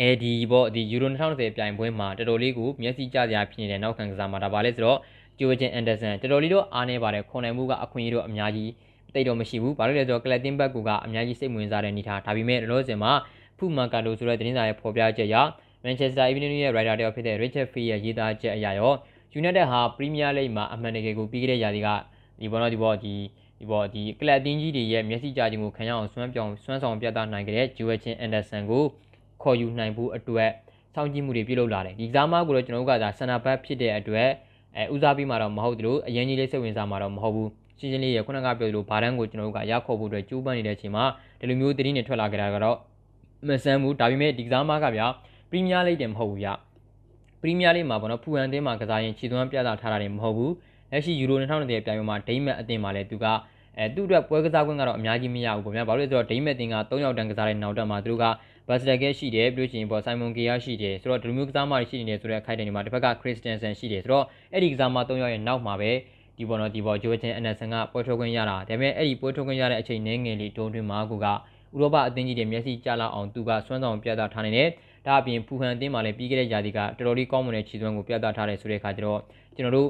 [0.00, 4.98] အဲဒီပေါ့ဒီယူရို2020ပြိုင်ပွဲမှာတော်တော်လေးကိုမျက်စိကျစရာဖြစ်နေတဲ့နောက်ခံကစားမှာဒါပါလဲဆိုတော့
[5.38, 8.70] ဂျိုဂျင်အန်ဒါဆန်တော်တော်လေးတော့အားနေပါတယ်ခွန်နိုင်မှုကအခွင့်အရေးတော့အများကြီး
[9.14, 10.76] တိတ်တော့မရှိဘူးဘာလို့လဲဆိုတော့ကလပ်တင်ဘက်က
[11.06, 13.12] အများကြီးစိတ်ဝင်စားတဲ့အနေထားဒါပေမဲ့လောလောဆယ်မှာ
[13.58, 15.36] ဖူမာကာတိုဆိုတဲ့သတင်းစာရဲ့ဖော်ပြချက်အရ
[15.84, 18.92] Manchester Evening News ရဲ့ writer တယောက်ဖြစ်တဲ့ Richard Fee ရဲ့ရေးသားချက်အရရော
[19.40, 21.88] United ဟာ Premier League မှာအမှန်တကယ်ကိုပြီးခဲ့တဲ့ရာသီက
[22.40, 23.14] ဒီဘောနော်ဒီဘောဒီ
[23.58, 28.84] ဒီဘောဒီကလပ်အသင်းကြီးတွေရဲ့မျက်စိကြခြင်းကိုခံရအောင်စွမ်းပြောင်းစွမ်းဆောင်ပြသနိုင်ခဲ့တဲ့ Joel Chin Anderson ကို
[29.42, 30.50] ခေါ်ယူနိုင်ဖို့အတွက်
[30.94, 34.28] စောင့်ကြည့်မှုတွေပြုလုပ်လာတယ်ဒီကစားမကိုတော့ကျွန်တော်တို့ကဒါဆန္ဒဘတ်ဖြစ်တဲ့အတွက်
[34.76, 41.04] အဲဦးစားပေးမှာတော့မဟုတ်သလိုအရင်ကြီးလေးစိတ်ဝင်စားမှာတော့မဟုတ်ဘူးရှင်းရှင်းလေးရခုနကပြောသလိုဘာတန်းကိုကျွန်တော်တို့ကရခေါ်ဖို့အတွက်ကြိုးပမ်းနေတဲ့အချိန်မှာ
[41.40, 42.76] ဒီလိုမျိုးသတင်းတွေထွက်လာကြတာကတော့
[43.48, 45.06] မဆန်းဘူးဒါပေမဲ့ဒီကစားမကဗျာ
[45.50, 46.48] ပရီးမီးယားလိတ်တယ်မဟုတ်ဘူးဗျ
[47.40, 50.52] ပရီးမီးယားလိမှာပေါ့နော်ဖူဟန်အသင်းမှာကစားရင်ခြေသွမ်းပြသထားတာတွေမဟုတ်ဘူး
[50.90, 53.26] လက်ရှိယူရို2020ပြိုင်ပွဲမှာဒိမတ်အသင်းမှာလည်းသူက
[53.78, 58.24] အဲသူ့အတွက်ပွဲကစားခွင့်ကတော့အများကြီးမရဘူးပေါ့ဗျာဘာလို့လဲဆိုတော့ဒိမတ်အသင်းက3ယောက်တန်းကစားတဲ့နောက်တက်မှာသူတို့က
[58.68, 65.90] ဘတ်စတက်ကဲရှိတယ်ပြီးလို့ရှိရင်ပေါ့ဆိုင်မွန်ဂီယာရှိတယ်ဆိုတော့ဒီလိုမျိုးကစားမတွေရှိနေတယ်ဆိုတော့အခိုက်အတန့်တွေမှာတစ်ဖက်ကခရစ်စတန်ဆန်ရှိတယ်ဆိုတော့အဲ့ဒီကစားမ3ယောက်ရဲ့နောက်မှာပဲ
[66.38, 71.32] ဒီပေါ်တော့ဒီပေါ်ဂျိုချန်အန်ဒန်ဆန်ကပွဲထုတ်ခွင့်ရတာဒါပေမဲ့အဲ့ဒီပွဲထုတ်ခွင့်ရတဲ့အချိန်နည်းငယ်လေးတုံးတွင်းမှာကူကဥ
[71.80, 74.68] ရောပအသင်းကြီးတွေမျက်စိကျလာအောင်သူကစွမ်းဆောင်ပြသထားနေတယ်
[75.06, 79.20] ဒါအပြင်ဖူဟန်အသင်းမှာလည်းပြီးခဲ့တဲ့ရာသီကတော်တော်လေးကောင်းမွန်တဲ့ခြေစွမ်းကိုပြသထားတယ်ဆိုတဲ့အခါကျတော့
[79.56, 79.88] ကျွန်တော်တို့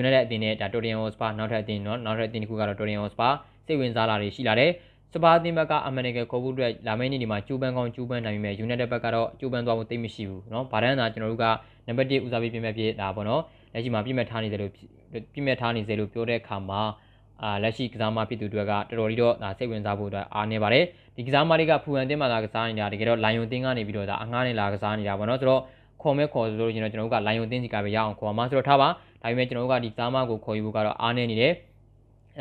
[0.00, 3.32] United အသင်းနဲ့ဒါ Tottenham Hotspur နောက်ထပ်အသင်းနော်နောက်ထပ်အသင်းတစ်ခုကတော့ Tottenham Hotspur
[3.66, 4.70] စိတ်ဝင်စားလာတွေရှိလာတယ်
[5.13, 11.45] စပါအသင်းဘက်ကအမှန်တကယ်ခေါ်ဖို့အတွက်လာမယ့်နေ့ဒီမှာကျူပန်ကောင်းကျူပန်နိုင်ပြီမဲ့ United ဘက်ကတော့ကျူပန်သွားဖို့သိမရှိဘူးเนาะဗာဒန်သာကျွန်တော်တို့က
[11.87, 13.41] နံပါတ်1ဦးစားပေးပြင်မဲ့ပြတာပေါ့နော်
[13.73, 14.71] လက်ရှိမှာပြင်မဲ့ထားနေတယ်လို့
[15.33, 16.81] ပြင်မဲ့ထားနေစေလို့ပြောတဲ့အခါမှာ
[17.43, 20.83] အာလက်ရှိကစားမဖြစ်သူတွေကတော်တော်လေးတော့ဒါစိတ်ဝင်စားဖို့အတွက်အားနေပါတယ်
[21.15, 25.61] ဒီကစားမတွေကဖူဟန်အသင်းမှာသာကစားနေတာတကယ်တော့လိုင်ယွန်အသင်းကနေပြီးတော့ဒါအငှားနဲ့လာကစားနေတာပေါ့နော်ဆိုတော့
[26.01, 28.89] ခေါ်မဲ့ခေါ်ဆိုလို့ကျွန်တော်တို့ကလိုင်ယွန်အသင်းစီကပဲရအောင်ခေါ်မှာဆိုတော့ထားပါ
[29.21, 31.53] ဒါပေမဲ့ကျွန်တော်တို့ကဒီကစားမကိုခေါ်ယူဖို့ကတော့အားနေနေတယ်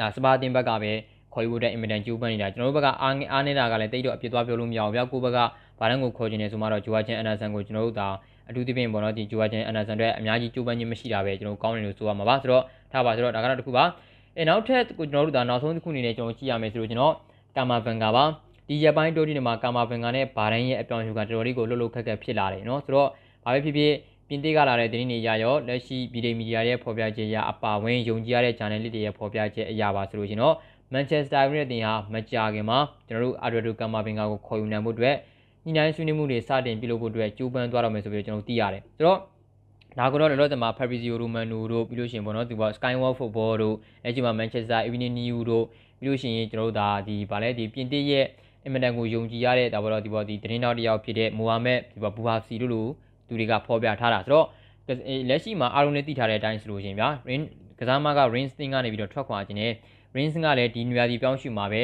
[0.00, 0.92] အာစပါအသင်းဘက်ကပဲ
[1.33, 5.39] ခေါ်ယူဖို့တဲ့အင်မတန်ကြိုးပမ်းနေတာကျွန်တော်တို့ဘက်ကအားအားနေတာကလည်းတိတ်တော့အပြစ်သွားပြောလို့မရဘူးဗျာကိုဘက်က
[5.79, 8.09] ဘာတန်းကိုခေါ်ချင်နေဆိုမှတော့ဂျိုဝါချန်အန်ဒါဆန်ကိုကျွန်တော်တို့ဒါ
[8.49, 13.85] အထူးသဖြင့်ပေါ့နော်ဒီဂျိုဝါချန်အန်ဒါဆန်တွေအများကြီးကြိုးပမ်းခြင်းမရှိတာပဲကျွန်တော်ကောင်းတယ်လို့ဆိုရမှာပါဆိုတော့ထားပါဆိုတော့ဒါကတော့တစ်ခုပါ
[14.37, 17.13] အဲနောက်ထပ်ကိုကျွန်တော်တို့ဒါနောက်ဆုံးတစ်ခုအနေနဲ့ကျွန်တော်ကြည့်ရမယ်ဆိုလို့ကျွန်တော်
[17.55, 18.23] ကာမာဗန်ကာပါ
[18.67, 23.09] ဒီရက်ပိုင်းတိုးတီနေမှာကာမာဗန်ကာနဲ့ဘာဒန်ရဲ့အပြောင်းအလဲကတော်တော်လေးကိုလှုပ်လှုပ်ခက်ခက်ဖြစ်လာတယ်နော်ဆိုတော့
[23.43, 23.93] ဘာပဲဖြစ်ဖြစ်
[24.27, 30.55] ပြင်သစ်ကလာတဲ့သတင်းတွေရရောလက်ရှိဗီဒီမီဒီယာရဲ့ဖော်ပြချက်အရအပါဝင်ယုံကြည်ရတဲ့ channel လေးတွေရဲ့ဖော်ပြချက်အရာပါဆိုလို့ကျွန်တော်
[30.93, 35.15] မန်ချက်စတာယူနိုက်တက်တင်ဟာမကြာခင်မှာကျွန်တော်တို့အာဒရီဒိုကာမာဘင်ကာကိုခေါ်ယူနိုင်ဖို့အတွက်
[35.63, 39.19] ညှိနှိုင်းဆွေးနွေးမှုတွေစတင်ပြုလုပ်ဖို့အတွက်ကြိုးပမ်းသွားတော့မယ်ဆိုပြီးကျွန်တော်သိရတယ်ဆိုတော့
[39.99, 45.65] ဒါကတော့လောလောဆယ်မှာ Fabrizio Romano တို့ပြီးလို့ရှိရင်ပေါ့နော်ဒီပေါ် Skywalk Football တို့အဲကျမှ Manchester Evening News တို့
[45.99, 48.25] ပြီးလို့ရှိရင်ကျွန်တော်တို့ဒါဒီဗာလဲဒီပြင်သစ်ရဲ့
[48.63, 52.87] အင်မတန်ကိုယုံကြည်ရတဲ့ဒါပေါ်တော့ဒီပေါ်ဒီတင်းတော်တယောက်ဖြစ်တဲ့မိုဟာမက်ဒီပေါ်ဘူဟာစီတို့လို
[53.27, 54.47] သူတွေကဖော်ပြထားတာဆိုတော့
[55.29, 57.41] လက်ရှိမှာအားလုံးလည်းသိထားတဲ့အတိုင်းဆိုလို့ရှိရင်ဗျာ Rain
[57.79, 59.73] ကစားမက Rain Sting ကနေပြီးတော့ထွက်ခွာခြင်းနဲ့
[60.16, 61.82] Rings ကလည်းဒီနွေရာသီပြောင်းရွှေ့မှာပဲ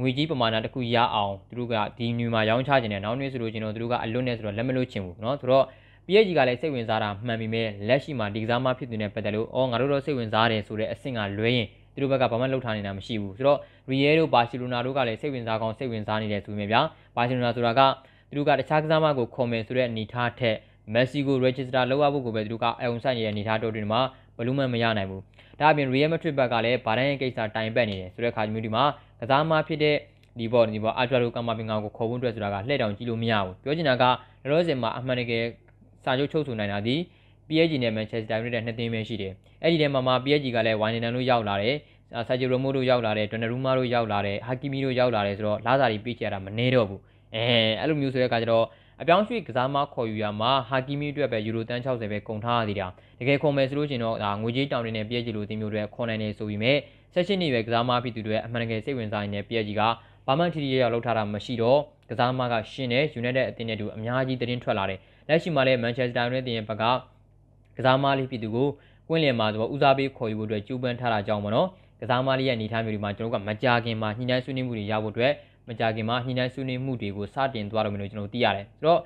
[0.00, 5.64] ငွေကြီးပမာဏတစ်ခုရအောင်သူတို့ကဒီနွေမှာရောင်းချခြင်းနဲ့နောက်နွေဆိုလို့ချင်းတော့သူတို့ကအလွတ်နဲ့ဆိုတော့လက်မလို့ချင်ဘူးเนาะဆိုတော့
[6.06, 13.58] PSG ကလည်းစိတ်ဝင်စားတာမှန်ပြီမဲ့လက်ရှိမှာဒီကစားမဖြစ်နေတဲ့ပတ်သက်လို့အော်ငါတို့တော့စိတ်ဝင်စားတယ်ဆိုတဲ့အဆင့်ကလွဲရင်သူတို့ဘက်ကဘာမှလှုပ်ထားနေတာမရှိဘူးဆိုတော့
[13.90, 16.80] Real တို့ Barcelona တို့ကလည်းစိတ်ဝင်စားကောင်းစိတ်ဝင်စားနေတယ်ဆိုပေမဲ့ဗျာ
[17.16, 17.80] Barcelona ဆိုတာက
[18.30, 20.56] သူတို့ကတခြားကစားမကိုခေါ်မယ်ဆိုတဲ့အနေထားထက်
[20.94, 24.00] Messi ကို register လုပ်ရဖို့ကိုပဲသူတို့ကအယုံဆိုင်နေတဲ့အနေထားတို့တွေမှာ
[24.37, 25.21] ဘလို့မှမရနိုင်ဘူး
[25.59, 28.83] ဒါအပြင် Real Madrid ဘက်ကလည်းဗာဒန်ရဲ့ကိစ္စတိုင်ပတ်နေတယ်ဆိုတဲ့ခါမျိုးဒီမှာ
[29.19, 29.95] ကစားမဖြစ်တဲ့
[30.39, 35.43] ဒီဘောဒီဘောအာဂျာရိုကာမာပင်ကာကိုခေါ်ဖို့အတွက်ဆိုတာကလှည့်တောင်ကြည့်လို့မရဘူးပြောချင်တာကလောလောဆယ်မှာအမှန်တကယ်
[36.03, 36.95] စာချုပ်ချုပ်ဆိုနိုင်တာဒီ
[37.47, 41.75] PSG နဲ့ Manchester United နှစ်သင်းပဲရှိတယ်အဲ့ဒီထဲမှာမှာ PSG ကလည်းဝိုင်နန်တို့ရောက်လာတယ်
[42.27, 47.01] ဆာဂျီရိုမိုတို့ရောက်လာတယ်ဒွန်နရူမာတို့ရောက်လာတယ်ဟာကီမီတို့ရောက်လာတယ်ဆိုတော့လာစာတွေပြည့်ချရတာမနေတော့ဘူး
[47.35, 47.43] အဲ
[47.79, 48.65] အဲ့လိုမျိုးဆိုတဲ့အခါကျတော့
[49.01, 52.87] အပြောင်းရွှေ့ကစားမခေါ်ယူရမှာဟာကီမီအတွက်ပဲယူရိုတန်း60ပဲကုန်ထားရသေးတာ
[53.19, 56.73] တကယ်ခုံမယ်ဆိုလို့ရှိရင်တော့ဒါငွေကြေးတောင်တွေနဲ့ပြည့်ကြည့်လို့အသင်းမျိုးတွေခွန်နိုင်နေဆိုပြီးမြဲ
[57.13, 59.81] ဆက်ရှိနေပဲကစားမဖြစ်သူတွေအမှန်တကယ်စိတ်ဝင်စားနေတဲ့ပြည့်ကြီးက
[60.27, 61.79] ဘာမှထီထီရရလောက်ထားတာမရှိတော့
[62.09, 66.83] ကစားမကရှင်တဲ့ United အသင်းနဲ့တူအများကြီးတင်းထွက်လာတယ်လက်ရှိမှာလည်း Manchester United ရဲ့ဘက်က
[67.77, 68.67] ကစားမလေးဖြစ်သူကို
[69.09, 71.67] ကွင်းလင်မှာဆိုတော့ဦးစားပေးခေါ်ယူဖို့အတွက်ကြိုးပမ်းထားတာကြောင့်ပေါ့နော်
[72.01, 75.33] ကစားမလေးရဲ့အနေထားမျိုးဒီမှာကျွန်တော်ကမကြခင်မှာညှိနှိုင်းဆွေးနွေးမှုတွေရဖို့အတွက်
[75.67, 78.99] မကြခင်မှာညှိနှိုင်းဆွေးနွေးမှုတွေကိုစတင်သွားတော့မယ်လို့ကျွန်တော်သိရတယ်ဆိုတော့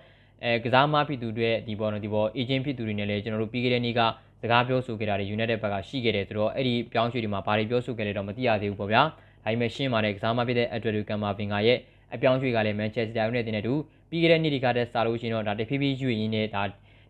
[0.44, 4.02] အဲကစားမဖြစ်သူတွေဒီပေါ်နော်ဒီပေါ် agent ဖြစ်သူတွေနဲ့လည်းကျွန်တော်တို့ပြီးခဲ့တဲ့နေ့က
[4.42, 9.10] စကားပြောဆိုခဲ့တာတွေ United ဘက်ကရှိခဲ့တယ်ဆိုတော့အဲ့ဒီပြောင်းရွှေ့တွေမှာဘာတွေပြောဆိုခဲ့လဲတော့မသိရသေးဘူးပေါ့ဗျာဒါ
[9.46, 11.78] ပေမဲ့ရှင်းပါတယ်ကစားမဖြစ်တဲ့ Edward Camavinga ရဲ့
[12.14, 13.74] အပြောင်းရွှေ့ကလည်း Manchester United နဲ့တူ
[14.10, 16.64] ပြီးခဲ့တဲ့နေ့ဒီကတည်းကစားလို့ရှိရင်တော့ဒါတဖြည်းဖြည်းရွှေ့ရင်းနဲ့ဒါ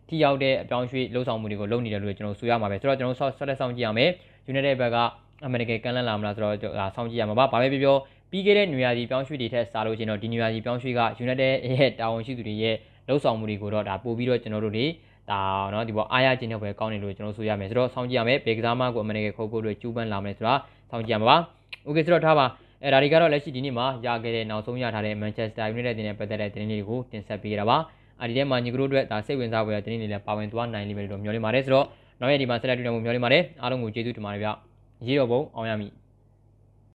[0.08, 4.10] ထိရောက်တဲ့အပြောင်းရွှေ့လှုပ်ဆောင်မှုတွေကိုလုပ်နေတယ်လို့ကျွန်တော်ဆိုရမှာပဲဆိုတော့ကျွန်တော်ဆက်လက်ဆောင်ကြည့်ရမယ်
[4.50, 4.96] United ဘက်က
[5.46, 7.96] အမေရိကန်ကန်လန့်လာမလားဆိုတော့ဒါဆောင်ကြည့်ရမှာပါဘာပဲပြောပြော
[8.31, 12.75] ပြီးခဲ့တဲ့နွေရာသီပြောင်းရွှေ့တွေထက်စားလို့ရှိရင်တော့ဒီနွေရာသီပြောင်းရွှေ့က United ရဲ့တာဝန်ရှိသူတွေရဲ့
[13.07, 14.85] လှုပ်ဆောင်မှုတွေကိုတော့ဒါပို့ပြီးတော့ကျွန်တော်တို့တွေ
[15.31, 15.39] ဒါ
[15.71, 20.53] เนาะဒီပေါ်အားရခြင်းနဲ့ပဲကောင်းတယ်လို့ကျွန်တော်ဆိုရမယ်ဆိုတော့စောင့်ကြည့်ရမယ်ဘေကစားမကိုအမေရိကန်ခုတ်ဖို့အတွက်ကျူးပန်းလာမယ်ဆိုတာ
[20.89, 21.37] စောင့်ကြည့်ရမှာပါ
[21.85, 22.45] โอเคဆိုတော့ထားပါ
[22.83, 27.77] အဲဒါတွေကတော့လက်ရှိဒီနေ့မှာရခဲ့တဲ့နောက်ဆုံးရထားတဲ့ Manchester United တင်တဲ့ပတ်သက်တဲ့သတင်းတွေကိုတင်ဆက်ပေးကြတာပါ
[28.21, 31.85] အဲဒီထဲမှာညီကတို့အတွက်ဒါစိတ်ဝင်စားဖွယ်တဲ့သတင်းတွေလည်းပါဝင်သွားနိုင်လိမ့်မယ်လို့မျှော်လင့်ပါတယ်ဆိုတော့
[32.19, 34.49] နောက်ရက်ဒီမှာဆက်လက်တွေ့နိုင်မှုမျှော်လင့်ပါတယ်အားလုံးကိုကျေးဇူးတင်ပါတယ်ဗျ
[35.07, 35.91] ရေတော်ဘုံအောင်ရမည်